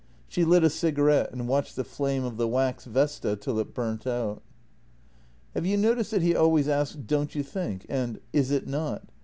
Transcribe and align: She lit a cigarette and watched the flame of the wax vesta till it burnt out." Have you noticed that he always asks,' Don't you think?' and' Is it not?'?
She 0.27 0.43
lit 0.45 0.63
a 0.63 0.69
cigarette 0.71 1.31
and 1.31 1.47
watched 1.47 1.75
the 1.75 1.83
flame 1.83 2.23
of 2.23 2.37
the 2.37 2.47
wax 2.47 2.85
vesta 2.85 3.35
till 3.35 3.59
it 3.59 3.75
burnt 3.75 4.07
out." 4.07 4.41
Have 5.53 5.67
you 5.67 5.77
noticed 5.77 6.09
that 6.09 6.23
he 6.23 6.35
always 6.35 6.67
asks,' 6.67 6.95
Don't 7.15 7.35
you 7.35 7.43
think?' 7.43 7.85
and' 7.87 8.19
Is 8.33 8.49
it 8.49 8.65
not?'? 8.67 9.03